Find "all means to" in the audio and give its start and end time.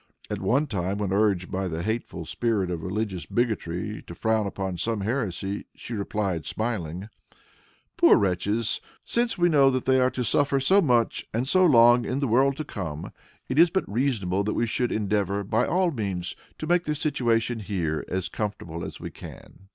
15.67-16.65